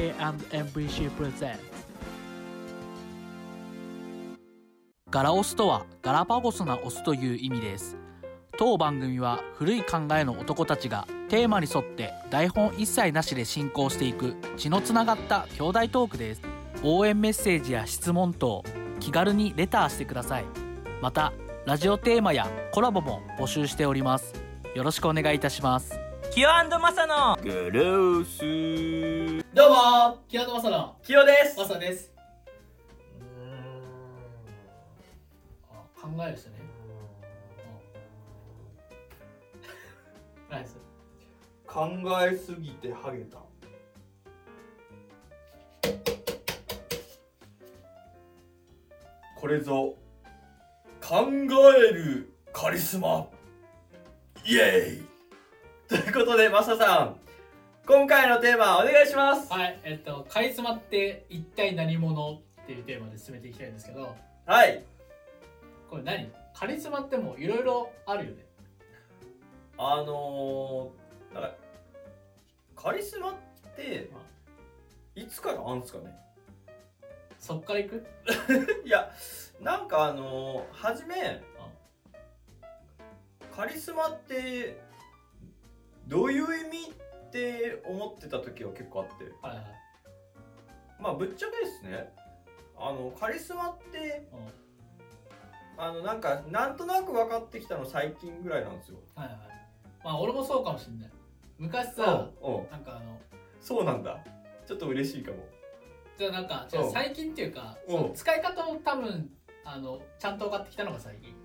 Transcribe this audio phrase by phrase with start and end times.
[0.00, 1.60] K&MBC プレゼンツ
[5.10, 7.98] ガラオスとはガラパゴスなオスという意味です。
[8.58, 16.42] 当番組は古い考えの男たちがテーマに沿って台本一切なしで進行していく血のつながった兄弟トークです。
[16.82, 18.64] 応援メッセージや質問等
[19.00, 20.46] 気軽にレターしてください。
[21.02, 21.34] また
[21.66, 24.32] ラジオテーマやコラボも募集しております。
[24.74, 26.09] よろしくお願いいたします。
[26.32, 28.38] キヨマサのガラス。
[29.52, 31.58] どうもキアノマサのキヨです。
[31.58, 32.12] マサです。
[35.68, 36.56] あ考える人ね。
[40.48, 40.76] ナイス
[41.66, 41.88] 考
[42.22, 43.38] えすぎてハゲた。
[49.36, 49.96] これぞ
[51.00, 51.26] 考
[51.76, 53.26] えるカリスマ。
[54.44, 55.09] イエーイ
[55.90, 57.16] ということでマサさん
[57.86, 59.52] 今回のテーマお願いします。
[59.52, 64.14] はいえっとカリスマって一体何者っていうテーマで進めていきたいんですけど。
[64.46, 64.84] はい。
[65.90, 66.30] これ何？
[66.54, 68.46] カリスマってもういろいろあるよね。
[69.78, 71.50] あのー、なんか
[72.76, 73.34] カリスマっ
[73.76, 74.10] て
[75.16, 76.14] いつからあんすかね？
[77.40, 78.06] そっからいく？
[78.86, 79.10] いや
[79.60, 81.42] なんかあのー、初め
[83.56, 84.80] カリスマって
[86.10, 86.90] どういう意味
[87.28, 89.24] って思ってた時は結構あって。
[89.40, 89.64] はいはい。
[91.00, 92.12] まあぶっちゃけですね。
[92.76, 95.82] あのカリスマってうん。
[95.82, 98.98] あのなんかなんとなく分かってきたの最近ぐらいなんですよ。
[99.14, 99.36] はいはい。
[100.04, 101.10] まあ俺もそうかもしんない。
[101.58, 102.70] 昔さうんうん。
[102.72, 103.20] なんかあの
[103.60, 104.18] そうなんだ。
[104.66, 105.36] ちょっと嬉しいかも。
[106.18, 106.92] じゃあなんかじゃあうん。
[106.92, 107.96] 最近っていうかうん。
[107.96, 109.30] その使い方を多分
[109.64, 111.39] あのちゃんと分かってきたのが最近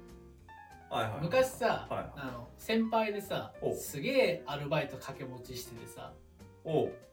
[0.95, 1.21] はいはい。
[1.21, 2.05] 昔さ、はい。
[2.15, 6.11] あの先輩でさおすげえアルバイト掛け持ちしててさ。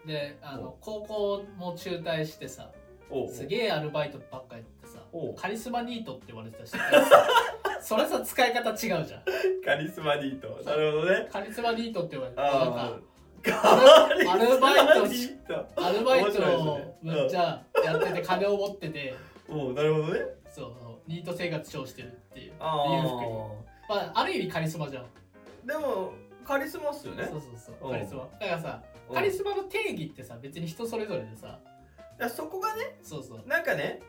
[0.07, 2.71] であの高校も中退してさ
[3.31, 5.01] すげえアルバイトばっかやってさ
[5.37, 6.73] カリスマニートって言われてたし
[7.83, 9.05] それさ使い方違うじゃん。
[9.65, 10.48] カリスマニート。
[10.65, 11.29] なるほどね。
[11.31, 12.65] カリスマニートって言われてなア
[14.39, 19.15] ルバイトアルバイトをむっちゃやってて金を持ってて。
[19.48, 20.21] おうなるほどね。
[20.48, 20.73] そう
[21.09, 22.53] ニート生活超してるっていう。
[22.61, 25.05] あ裕福にまあある意味カリスマじゃん。
[25.05, 25.07] あ
[25.67, 26.13] でも
[26.45, 27.25] カリスマっすよね。
[27.31, 27.77] そうそうそう。
[27.83, 27.91] うん。
[27.93, 28.29] カリスマ。
[28.41, 29.15] だからさうん。
[29.15, 31.59] カリスマの定義ってさ別に人それぞれでさ。
[32.19, 34.01] いやそこがねそうそう、なんかね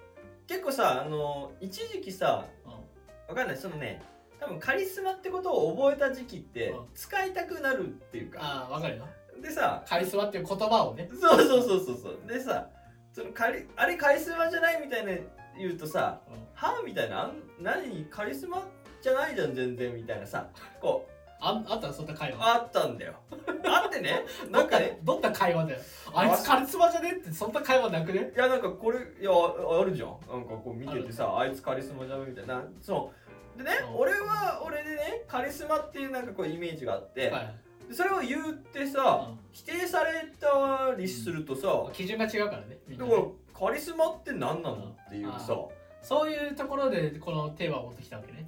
[0.47, 2.71] 結構さあの一時期さうん。
[2.71, 3.57] わかんない。
[3.57, 4.01] そのね
[4.39, 6.85] 多分カリスマってことを覚えた時期ってうん。
[6.93, 8.39] 使いたくなるっていうか。
[8.41, 9.07] ああわかるよ。
[9.41, 11.09] でさカリスマっていう言葉をね。
[11.11, 12.19] そうそうそうそうそう。
[12.27, 12.67] でさ
[13.13, 15.11] そのカリあれカリスマじゃないみたいな
[15.57, 16.37] 言うとさうん。
[16.53, 18.05] はみたいなあん何？
[18.05, 18.67] カリスマ
[19.03, 20.47] じゃないじゃん全然みたいなさ。
[20.81, 21.13] こう。
[21.45, 21.87] ああった？
[21.87, 22.37] らそんな会話。
[22.55, 23.15] あったんだよ。
[23.67, 24.23] あってね。
[24.49, 24.97] などんかね。
[25.03, 25.79] どんな会話だよ。
[26.15, 28.31] あいつカリスマじゃねってそんな会話なくね？
[28.33, 30.09] いやなんかこれいやああるじゃん。
[30.31, 32.63] なんかこう見ててさあいつカリスマじゃんみたいな。
[32.79, 33.11] そ
[33.55, 33.57] う。
[33.57, 37.55] でねうん俺は俺でねカリスマっていうなんかこうイメージがあって、はい。
[37.89, 39.39] でそれを言ってさ、うん。
[39.51, 43.21] 否定されたりするとさ、基準が違うからねだから
[43.67, 45.57] カリスマって何なのっていうさ、
[46.01, 48.47] そういうところでこのテーマを持ってきたわけね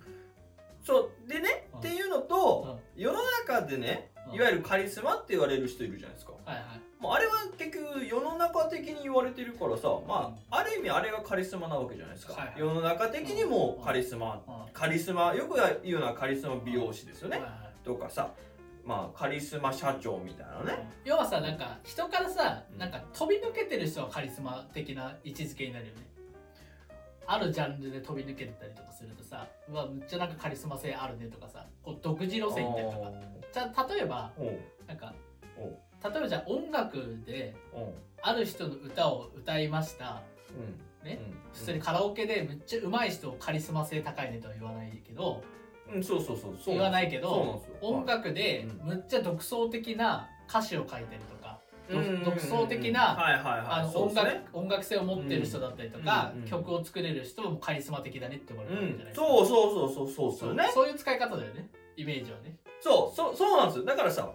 [0.85, 1.27] そう。
[1.27, 1.79] でね、うん。
[1.79, 4.35] っていうのと、世の中でねうん。
[4.35, 6.65] いわゆるカリスマって言われる人いるじゃないですか、はいはい。
[7.01, 12.59] もうあれは結局世の中的に言われてるからさまあある意味あれがカリスマなわけじゃないですか、はいはい。
[12.59, 14.73] 世の中的にもカリスマ、うん。
[14.73, 17.85] カリスマよく言うのはカリスマ美容師ですよね、はいはい。
[17.85, 18.31] とかさ
[18.85, 22.77] まあカリスマ社長みたいなね、要はさなんか人からさうん。
[22.79, 26.01] なんか飛び抜けてる人はカリスマ的な位置づけになるよね
[27.27, 33.11] あるジャンルで飛び抜けてたりとかするとさうわむっちゃなんかカリスマ性あるねとかさこう独自路線行ったりとか
[33.53, 34.31] じゃあ例えば
[34.87, 35.13] なんか
[36.03, 37.55] 例えばじゃあ音楽で
[38.21, 40.21] ある人の歌を歌いました。
[40.55, 41.07] うん。
[41.07, 41.33] ね、うん。
[41.53, 45.43] 普通にカラオケでむっちゃ上手い人をカリスマ性高いねとは言わないけど
[45.93, 46.57] うん、そうそうそう。
[46.59, 48.87] そう言わないけど音楽でうん。
[48.87, 51.34] むっちゃ独創的な歌詞を書いたりとか、
[51.87, 53.17] 独創的な
[54.53, 56.43] 音楽性を持ってる人だったりとか、うん。
[56.43, 59.27] うん曲を作れる人もカリスマ的だねって言われうるわけじゃないですか、ん。
[59.27, 62.55] そうそうそうそうそうそうそういう使い方だよねイメージはね。
[62.81, 63.85] そうそうそうなんですよ。
[63.85, 64.31] だからさ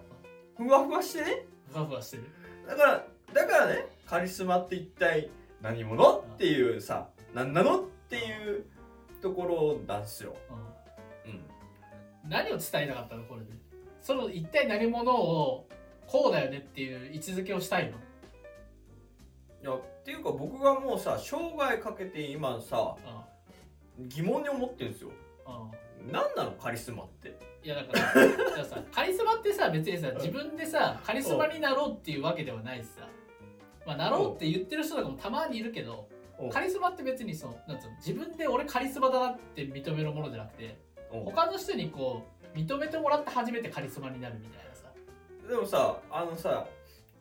[0.57, 1.47] ふわふわしてね。
[1.73, 2.25] ふわふわしてる。
[2.67, 5.31] だからだからねカリスマって一体
[5.63, 8.67] 何者っていうさ何なのっていう
[9.23, 10.35] ところなんですよ。
[11.27, 11.33] うん。
[11.33, 11.41] うん。
[12.29, 13.47] 何を伝えたかったのこれで。
[14.01, 15.67] その一体何者を
[16.11, 17.99] こうだよねっていう位置づけをしたいの？
[19.63, 22.97] いやっていうか僕がもうさ生涯かけて今さ
[23.99, 25.09] う疑問に思ってるんですよ。
[25.09, 25.13] ん。
[25.13, 25.21] うん
[26.11, 27.39] 何なのカリスマって？
[27.63, 33.07] いやだからじゃあさカリスマってさ別にさ自分でさカリスマになろうっていうわけではないしさ。
[33.87, 36.09] まあ、なろうって言ってる人とかもたまにいるけど
[36.41, 36.51] うん。
[36.51, 40.79] カリスマって別にそうなんつうの自分で俺カリスマだなって認めるものじゃなくて
[41.13, 41.25] うん。
[41.25, 44.90] 他の人にこう認めてもらって初めてカリスマになるみたいなさ
[45.49, 46.67] でもさあのさ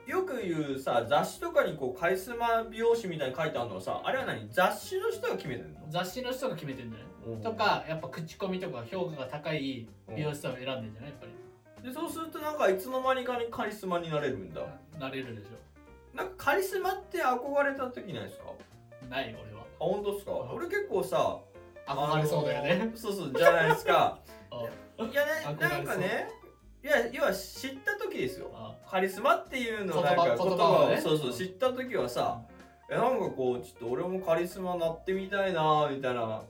[0.05, 4.47] よく言うさ雑誌とかにこうカリスマ美容師みたいに書いてあるのはさあれは何？
[4.51, 5.79] 雑誌の人が決めてんの？
[5.89, 7.07] 雑誌の人が決めてんじゃない？
[7.35, 7.39] う。
[7.39, 11.09] んとかやっぱ口コミとか評価が高い美容師さんを選んでんじゃない？
[11.11, 11.87] やっぱり。
[11.87, 14.61] でそうするとなんかいつの間にかにカリスマになれるんだ。
[14.99, 15.47] なれるでし
[16.13, 18.45] なんかカリスマって憧れた時ないですか？
[18.47, 19.63] あょない俺は。
[19.79, 20.31] 本当ですか？
[20.31, 20.49] うん。
[20.55, 21.39] 俺結構さ
[21.87, 24.19] 憧れそうだよね、あのーそうそうじゃないですか。
[24.51, 24.55] あ
[25.05, 26.29] いやねなんかね
[26.83, 28.51] いや要は知った時ですよ。
[28.53, 28.75] あ。
[28.89, 31.01] カリスマっていうのなんか言言葉葉ををね。
[31.01, 32.41] そうそう知った時はさ
[32.89, 36.41] えなんかこうちょっと俺もカリスマなってみたいなみたいな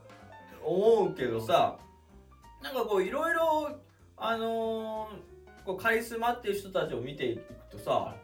[0.63, 1.77] 思うけどさ
[2.63, 3.69] なんかこういろいろ
[4.17, 5.29] あのー
[5.65, 8.15] こうカリスマっていう人たちを見ていくとさ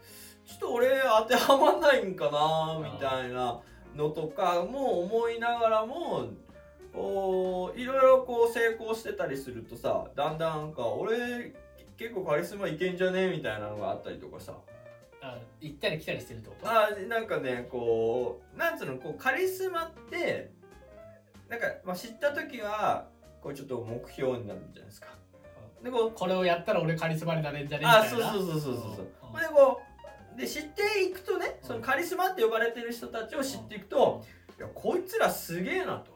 [0.45, 0.87] ちょっと俺
[1.19, 3.59] 当てはまんないんかなみたいな
[3.95, 6.29] のとかも思いながらも
[6.93, 11.53] こういろいろこう成功してたりするとさだんだんか俺
[11.97, 13.29] 結構カリスマいけんじゃね？
[13.29, 14.53] みたいなのがあったりとかさ。
[15.21, 16.69] あ行ったり来たりしてるってこと？
[16.69, 18.97] あなんかねこうなんつうの？
[18.97, 20.51] こうカリスマって
[21.49, 23.07] なんか、まあ、知った時は
[23.41, 25.07] こうちょっと目標になるじゃないですか。
[25.83, 27.85] でこうこれをやったら俺カリスマになれんじゃね？
[27.85, 28.05] みたいな？
[28.05, 29.07] あそうそうそうそうそうそう。
[29.33, 29.41] うん。
[29.41, 29.81] でこ
[30.35, 34.23] うで知っていくとねそのカリスマって呼ばれてる人たちを知っていくと
[34.59, 36.13] いやこいつらすげえなと。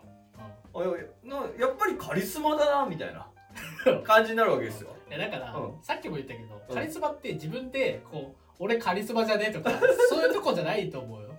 [0.71, 3.27] おいおいなやっぱりカリスマだなみたいな
[4.03, 4.89] 感じになるわけですよ。
[5.09, 5.77] いやだから、うん。
[5.81, 6.75] さっきも言ったけど、うん。
[6.75, 9.71] カリスマって自分でこう俺カリスマじゃねとか
[10.09, 11.29] そういうとこじゃないと思うよ。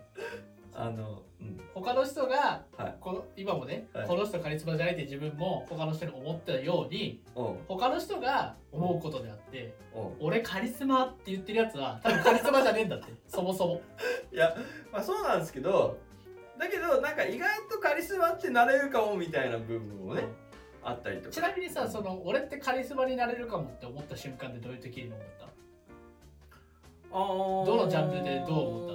[0.75, 2.97] あの、うん、他の人が、はい。
[3.01, 4.09] この今もね、はい。
[4.09, 7.59] この人カリスマじゃないって自分も他の人に思ったようにうん。
[7.69, 10.27] 他の人が思うことであって、うん。
[10.27, 13.13] 俺カリスマって言ってるやつは多分カリスマじゃねえんだって。
[13.29, 13.83] そもそも。
[14.33, 14.57] いや
[14.91, 15.99] まあそうなんですけど
[16.59, 20.25] だけどなんか意外とカリスマってなれるかもみたいな部分もね、
[20.83, 21.31] あったりとか。
[21.31, 25.47] ちなみにさその俺ってカリスマになれるかもって思った瞬間でどういう時に思った？
[27.11, 28.95] どどのジャンルでどう思った？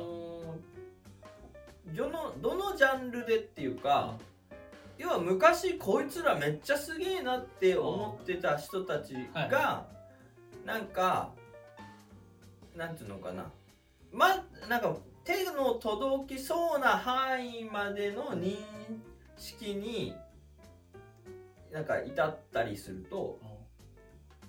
[2.04, 4.18] どのどのジャンルでっていうか、
[4.98, 9.86] 要は昔こいつらめっちゃすげえなって思ってた人たちが、
[10.66, 11.32] なんか
[12.76, 13.52] なんていうのかな。
[14.12, 18.56] まなんか手の届きそうな範囲までの認
[19.38, 20.14] 識に
[21.76, 23.38] なんか至ったりすると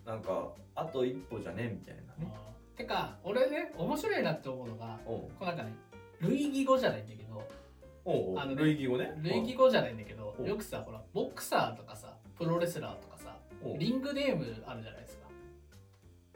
[0.06, 2.32] なんかあと一歩じゃねみたいなね。
[2.76, 5.74] てか俺ね面白いなって思うのがこうなんかね
[6.20, 7.42] 類義語じゃないんだけど
[8.04, 9.12] おあのね類義語ね。
[9.22, 13.36] 類義語じゃないんだけどおよくさほらボクサーとかさプロレスラーとかさ
[13.76, 15.26] リングネームあるじゃないですか。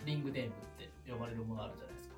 [0.05, 2.15] リングネームって呼ばれるものあるじゃないですか。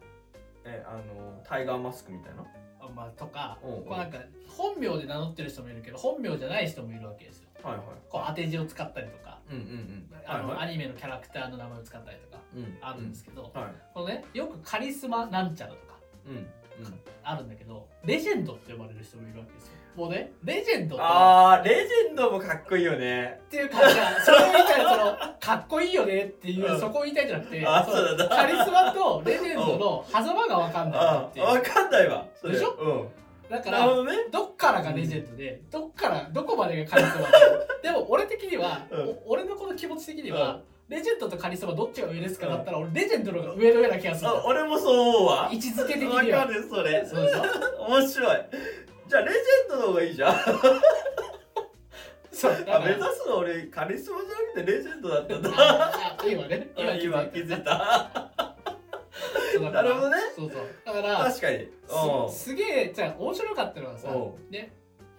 [0.64, 2.46] えあのタイガーマスクみたいな？
[2.82, 4.18] あまあとかおうおうこうなんか
[4.48, 7.84] 本名で名乗ってる人もいるけど本名じゃない人もいるわけですよはいはい。
[8.10, 10.06] こう当て字を使ったりとかうんうんうん。
[10.26, 13.74] あの、はいはいアニメのキャラクターの名前を使ったりとかうんあるんですけど、はい。
[13.94, 15.94] このねよくカリスマなんちゃらとか
[16.26, 16.46] うんうん。
[17.24, 19.72] あるんだけどレジェンドって呼ばれる人もいるわけですよ。
[19.94, 23.40] もうねレジェンドってあーレジェンドもかっこいいよね。
[23.44, 26.80] っていう感じがそれを言いたいそのかっこいいよねっていう、うん。
[26.80, 28.36] そこを言いたいんじゃなくてあそうだな。
[28.36, 31.46] カリスマとレジェンドの狭間が分かんないなあっていう。
[31.46, 32.26] わかんないわ。
[32.34, 32.54] それ。
[32.54, 32.70] でしょ？
[32.80, 33.08] うん。
[33.50, 34.12] だからなるほどね。
[34.32, 37.32] どっからがレジェンドで、どっからどこまでがカリスマで
[37.82, 39.00] でも俺的には、うん。
[39.26, 40.60] お俺のこの気持ち的には、
[40.92, 45.48] レジェンドとカリスマどっちが上ですかだったら、俺レジェンドの方が上のような気がする俺もそう思うわ。
[45.50, 47.06] 位置づけ的わかにはるそれ。
[47.06, 48.36] そうでしょ面白い。
[49.08, 50.34] じゃあレジェンドの方がいいじゃん。
[52.30, 55.50] そうだあ目指すの俺カリスマじゃなくてレジェンドだったんだ。
[56.28, 58.10] 今ね 今気今気づいた。
[59.72, 61.68] なるほどねそうそうだから確かに。
[62.28, 64.72] すすげえじゃあ面白かったのはさおね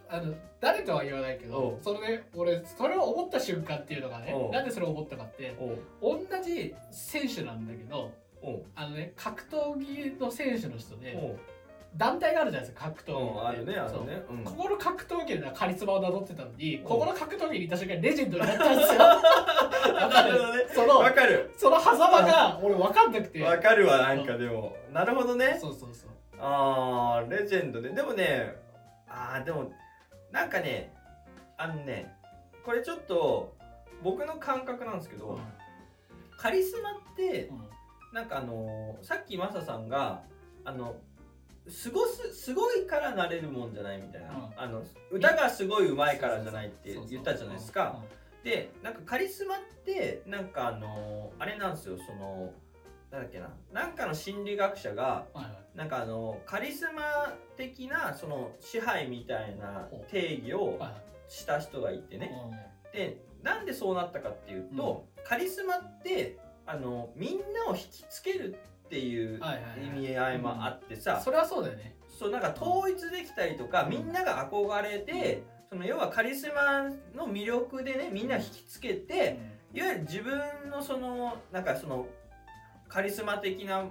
[0.09, 5.55] あの誰とは言わないけおどそのね俺それを思った瞬間っていうのがねおなんでそれを思ったかって
[6.01, 8.11] 同じ選手なんだけど
[8.75, 11.37] あのね格闘技の選手の人で
[11.95, 14.23] 団体があるじゃないですか格闘技あるねあるね。
[14.29, 14.33] う。
[14.33, 14.43] ん。
[14.43, 18.99] ここの格闘技でカリスマを名乗ってたのにおここの格闘技にいた瞬間にレジェンドになったんですよ。
[18.99, 19.21] わ
[20.09, 20.63] かなるね。
[20.63, 21.51] るそのわかる。
[21.55, 23.43] その狭間が俺分かんなくて。
[23.43, 24.75] わかるわなんかでも。
[24.91, 25.57] なるほどね。
[25.61, 26.09] そうそうそう。
[26.39, 27.89] あーレジェンドね。
[27.89, 28.55] でもね
[29.07, 29.71] あーでも
[30.33, 30.93] なんかね
[31.57, 32.13] あのね
[32.65, 33.55] これちょっと
[34.03, 35.39] 僕の感覚なんですけど、
[36.37, 37.55] カリスマってうん。
[37.57, 37.63] うん
[38.13, 40.21] なんかあのーさっきマサさんが
[40.63, 40.97] あの
[41.67, 44.53] すごすすごいからなれるもんじゃないみたいな、うん。
[44.55, 48.03] あの歌がすごい上手いからじゃないって言ったじゃないですか。
[48.43, 52.53] でなんかカリスマってなんかあのーあれなんですよその
[53.13, 53.49] なんだっけな。
[53.71, 55.77] なんかの心理学者がはいはい。
[55.77, 60.93] なんかあのカリスマ的なその支配みたいな定義をはいはい。
[61.27, 62.31] した人がいてね。
[62.43, 62.91] うん。
[62.91, 69.99] でなんでそうなったかっていうと、カリスマってあのみんなを引きつけるっていうはいはいはい。
[69.99, 71.95] 意味合いもあってさ、それはそうだよね。
[72.19, 73.89] そうなんか統一できたりとか、うん。
[73.91, 79.39] みんなが憧れて、その要はカリスマの魅力でねみんな引きつけて、
[79.71, 80.39] いわゆる自分
[80.71, 82.07] のそのなんかその
[82.93, 83.85] カリスマ的な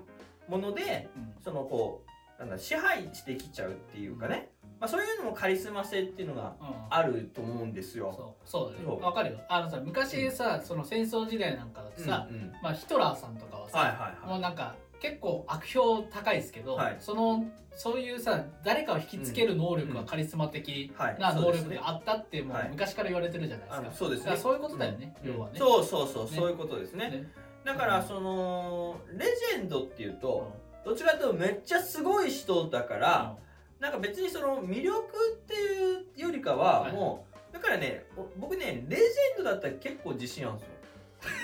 [0.48, 1.34] ものでうん。
[1.42, 2.04] そのこ
[2.38, 6.66] うなんだ支配してきちゃうっていうかね、まあ、そういうのもカリスマ性っていうのがうん。
[6.88, 8.12] あると思うんですよ。
[8.16, 9.40] そうそうだねわかるよ。
[9.48, 12.52] あのさ昔さその戦争時代なんかだとさ、うんうん。
[12.62, 14.28] まあヒトラーさんとかはさ、はいはいはい。
[14.28, 16.96] もうなんか結構悪評高いですけど、はい。
[17.00, 17.44] その
[17.74, 21.18] そういうさ誰かを引きつける能力がカリスマ的はい。
[21.18, 22.68] な能力であったってもうはい。
[22.70, 24.36] 昔から言われてるじゃないですか、あのそうですね。
[24.36, 25.32] そういうことだよね、うん。
[25.34, 25.58] 要はね。
[25.58, 26.30] そうそうそう、ね。
[26.36, 27.10] そういうことですね。
[27.10, 27.32] ね
[27.64, 30.52] だからそのレジェンドっていうと、
[30.84, 33.36] どっちかというとめっちゃすごい人だから、
[33.80, 35.00] なんか別にその魅力
[35.34, 36.92] っていうよりかははい。
[36.92, 40.64] もうだからねお僕ねレジェンドだったら結構自信あるんで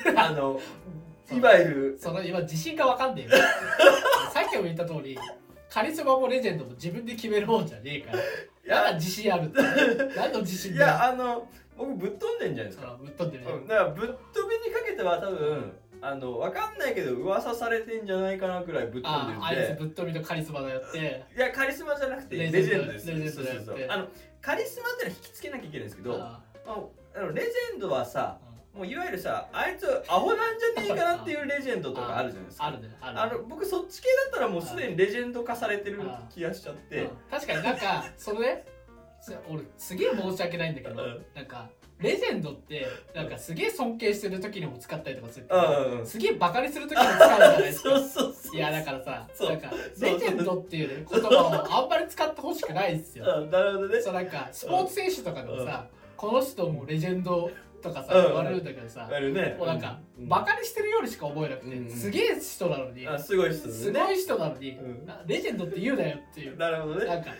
[0.02, 0.14] すよ。
[0.18, 0.60] あの
[1.32, 1.98] いわゆる。
[2.00, 3.42] その今自信がわかんねえよ。
[4.32, 5.18] さっきも言った通り
[5.70, 8.22] カリスマもレジェンドも自分で決めるもんじゃねえから。
[8.90, 8.94] や。
[8.94, 9.50] 自信ある
[10.16, 21.26] 何の自信いやあの僕ぶっ飛んでんじゃないですか、あぶっ飛んでるね、うん、だからぶっ飛びにかけては多分あのわかんないけど噂されてんじゃないかなくらいぶっ飛んでるんああいつでぶっ飛びとカリスマだよって。
[21.36, 24.08] いやカリスマじゃなくてレレジェンドですレジェンドあの
[24.40, 32.66] カリスマってのは引きつけなきゃいけないんですけどああのあのレジェンドはさあもういわゆるさあいつアホなんじゃねえかなっていうレジェンドとかあるじゃないですか。
[32.66, 33.20] あるねあるね。
[33.20, 36.00] あの僕そっち系だったらもうすでにレジェンド化されてる
[36.30, 37.02] 気がしちゃって。
[37.02, 37.10] うん。
[37.30, 38.64] 確かになんかそれね
[39.20, 41.26] す俺すげえ申し訳ないんだけどうん。
[41.34, 41.68] なんか
[42.00, 46.06] レジェンドってなんかすげえ尊敬してる時にも使ったりとかするけうんどうんうん。
[46.06, 47.90] すげえバカにする時にも使うじゃないですか。
[48.54, 53.24] いやだからさなんかレジェンドっていうね言葉をあんまり使ってほしくないですよ。
[53.42, 54.00] うんなるほどね。
[54.00, 55.86] そうなんかスポーツ選手とかでもさ
[56.16, 57.50] この人もレジェンド
[57.82, 58.24] とかさうん。
[58.26, 59.56] 言われるんだけどさね。
[59.58, 60.28] もうなんかうん。
[60.28, 61.90] バカにしてるようにしか思えなくてうん。
[61.90, 63.74] すげえ人なのにあすごい人ね。
[63.74, 65.04] すごい人なのにうん。
[65.04, 66.56] なレジェンドって言うなよっていう。
[66.56, 67.06] なるほどね。
[67.06, 67.30] なんか。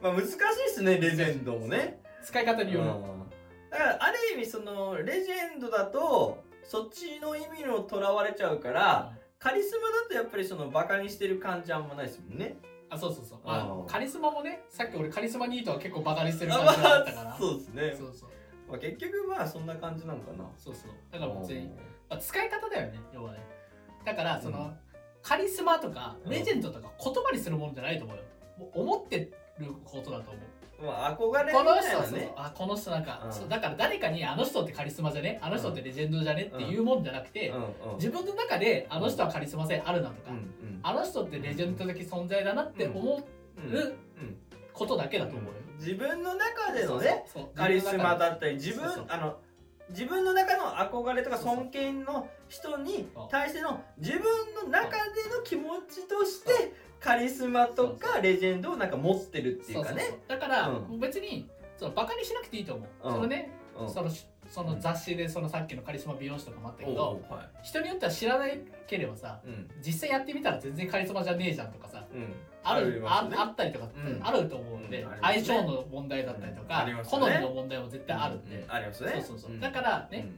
[0.00, 0.38] まあ難しいっ
[0.74, 2.00] すねレジェンドもね。
[2.24, 2.86] 使い方による。
[2.86, 3.25] うん
[3.70, 12.56] だからある意味そのレジェンドだとそっちの意味のとらわれちゃうからカリスマだとやっぱりそのバカにしてる感じあんまないですもんね。
[12.88, 13.38] あそうそうそう。
[13.44, 13.50] うん。
[13.50, 17.24] あカリスマもねさっき俺カリスマニートは結構バカにしてるあ感じがあったから。
[17.24, 17.94] まあそうですね。
[17.96, 18.30] そうそう。
[18.68, 20.44] まあ結局まあそんな感じなのかな。
[20.56, 20.90] そうそう。
[21.12, 21.66] だから別に
[22.08, 23.38] まあ使い方だよね要はね。
[24.04, 24.74] だからその
[25.22, 26.30] カリスマとかうん。
[26.30, 28.22] レジェンドとか言葉にするもんじゃないと思うよ。
[28.58, 33.32] もう思ってることだと思うまあ憧れみこのたい人はねあこの人なんか、うん。
[33.32, 35.38] そうだから誰かにあの人ってカリスマじゃね？
[35.42, 36.42] あの人ってレジェンドじゃね？
[36.42, 37.96] っていうもんじゃなくて、うんうん。
[37.96, 40.30] 自分の中であの人はカリスマ性あるなとか、
[40.82, 43.24] あの人ってレジェンド的存在だなって思う
[44.72, 49.36] ことだけだと思うよ、自分の中でのねカリスマだったり自分あの
[49.88, 54.22] 自分の中の憧れとか尊敬の人に対しての自分
[54.64, 54.96] の中で
[55.34, 56.72] の気持ちとして
[57.06, 60.18] カリスマとかレジェンドをなんか持ってるっていうかね。
[60.26, 60.98] だから、うん。
[60.98, 61.48] 別に
[61.78, 63.12] そのバカにしなくていいと思う、うん。
[63.14, 63.88] そのね、うん。
[63.88, 64.10] その
[64.48, 67.48] その雑誌でそのさっきのカリスマ美容師とかもあったけおどうはい。
[67.62, 69.68] 人によっては知らないければさうん。
[69.84, 72.32] 実際やってみたら全然カリスマじゃねえじゃんとかさうん。
[72.64, 73.36] あるあね。
[73.38, 74.20] あったりとかうん。
[74.24, 75.06] あると思うんで、ね。
[75.22, 76.68] 相性の問題だったりとうん。
[76.68, 76.94] か、ね。
[77.04, 78.72] 好みの問題も絶対あるんで、うん。
[78.72, 79.12] ありますね。
[79.14, 79.60] そうそうそう、ん。
[79.60, 80.28] だからね、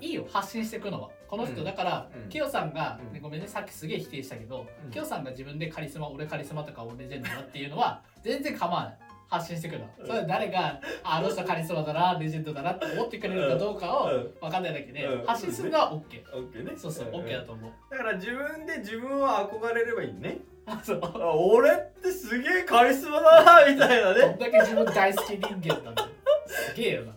[0.00, 1.10] いいよ発信していくのは。
[1.28, 1.64] この人、うん。
[1.64, 2.28] だから、うん。
[2.28, 3.12] キヨさんが、うん。
[3.12, 4.90] ねごめんねさっきすげえ否定したけど、うん。
[4.90, 8.98] キヨさんが自分でカリスマ俺カリスマとか俺レジェンドだっていうのは全然構わない。
[9.28, 10.06] 発信してくるの、うん。
[10.06, 14.34] それは誰がああの人カリスマだなレジェンドだなって思ってくれるかどうかをうん。
[14.40, 15.26] 分かんないだけで、うん。
[15.26, 16.72] 発信するのは OK、オッケーね。
[16.76, 17.08] そうそう、ん。
[17.10, 17.72] OK だと思う。
[17.90, 20.38] だから自分で自分を憧れればいいね。
[20.66, 21.00] あそう。
[21.12, 24.34] 俺ってすげえカリスマだなみたいなね。
[24.34, 26.08] んだけ自分大好き人間なんだよ。
[26.46, 27.12] すげえよな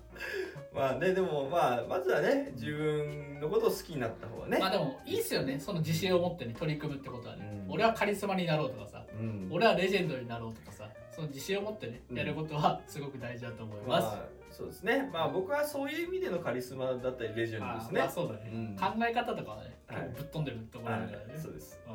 [0.80, 4.58] まあねでもまあまずはね自分のことを好きになった方がね。
[4.60, 5.60] まあでもいいっすよね。
[5.60, 7.74] その自信を持ってね取り組むってことはね、うん。
[7.74, 9.04] 俺はカリスマになろうとかさ。
[9.20, 9.50] うん。
[9.52, 10.90] 俺はレジェンドになろうとかさ。
[11.12, 12.18] その自信を持ってねうん。
[12.18, 15.10] やることはすごく大事だと思います、まあそうですね。
[15.12, 18.02] まあ僕はそういう意味でのカリスマだったりレジェンドですね。
[18.02, 18.76] あまあそうだね、うん。
[18.78, 19.78] 考え方とかはね
[20.16, 21.40] ぶっ飛んでるところはだからね、い。
[21.40, 21.78] そうです。
[21.88, 21.94] うん。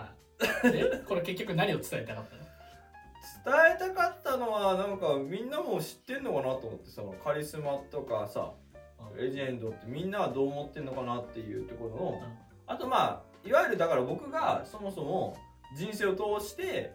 [0.00, 0.08] は
[0.66, 0.72] い。
[0.72, 2.47] でこれ結局何を伝えたかったの？
[3.44, 8.52] 伝えたかったのはなんかみんなも知ってんのかなと思ってそのカリスマとかさ
[9.12, 9.18] うん。
[9.18, 12.38] レジェンドってみんなはどう思ってんのかなっていうところの、うん。
[12.66, 15.36] あとまあいわゆるだから僕がそもそも
[15.76, 16.92] 人生を通して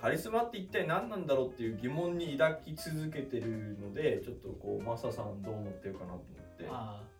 [0.00, 6.64] カリスマって一体何なんだろうっていう疑問に抱き続けてるのでちょっとこうマサさんどう思ってるかなと思って。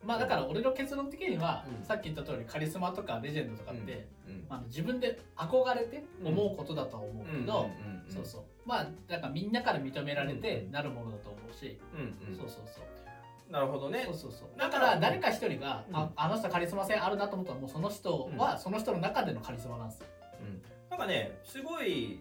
[0.04, 1.84] まあだから俺の結論的には、うん。
[1.84, 4.44] さっき言った通りカリスマとかレジェンドとかって、うん。
[4.48, 7.68] あの自分で憧れて思うことだとは思うけど、
[8.08, 12.36] そうそうまあだからみんなから認められてうんなるものだと思うし、うんうん。
[12.36, 13.52] そうそうそう。
[13.52, 14.02] なるほどね。
[14.04, 14.58] そうそうそう。
[14.58, 15.96] だからら誰か一人が、うん。
[15.96, 20.06] ああの人カリスマ性あるなと思ったらもうその人はその人の中でのカリスマなんですよ。
[20.42, 20.62] うん。
[20.90, 22.20] なんかねすごい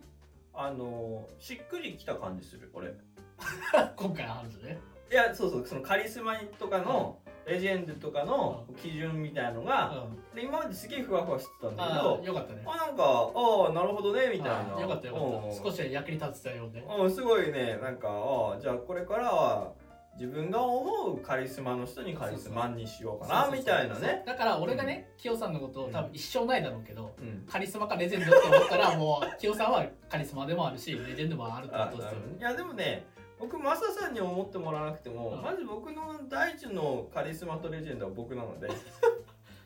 [0.53, 2.93] あのしっくりきた感じする俺。
[3.97, 4.79] 今回の話ね。
[5.11, 12.61] いやそうそうそのカリスマとかのレジェンドとかの基準みたいなのうん、が、あで今まですげえふわふわしてたんだけあどよかったね。
[12.65, 14.75] あなんかああなるほどねみたいな。
[14.77, 15.51] あよかったよかうん。
[15.51, 15.63] った。
[15.63, 16.81] 少しは役に立ってたようで。
[16.81, 19.71] うんすごいねなんかああじゃあこれからは
[20.15, 24.23] 自分が思うカリスマの人にカリスマにしようかなみたいなね。
[24.25, 27.45] だから俺がね、キヨさんのことを多分一生ないだろうけど、うん。
[27.47, 32.19] カリスマかレジェンドって思ったらもうキヨさんはカリスマでもあるしレジェンドもあるってあことですよ。
[32.39, 33.05] いやでもね
[33.39, 38.67] 僕マサさんに思ってもらわなくても、うんまず僕の第一のカリスマとレジェンドは僕なので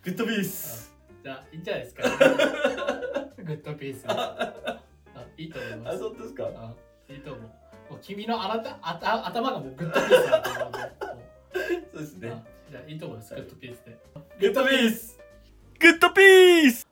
[0.03, 2.03] グッドビースじゃあいいんじゃないですか。
[3.37, 4.05] グッドピース。
[4.07, 4.53] あ
[5.37, 5.95] いいと思います。
[5.95, 6.73] あそうですかあ
[7.07, 7.43] いいと思う。
[7.43, 10.71] もう君のあなたあた頭がもうグッドピースだと思う
[11.93, 13.35] そうですねじゃあいいと思います。
[13.35, 13.99] グッドピースで。
[14.39, 15.19] グッドピース
[15.79, 16.87] グッドピース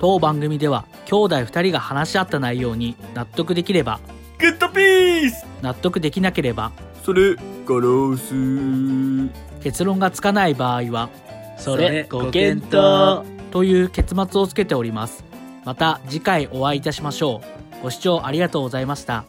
[0.00, 4.00] 当番組では兄弟2人が話し合った内容に納得できれば
[4.40, 5.44] グッドピース！
[5.60, 6.72] 納得できなければ。
[7.02, 8.34] それガラス
[9.62, 11.10] 結論がつかない場合は
[11.58, 15.24] それご検討という結末をつけております。
[15.64, 17.42] また次回お会いいたしましょ
[17.80, 17.82] う。
[17.82, 19.24] ご視聴ありがとうございました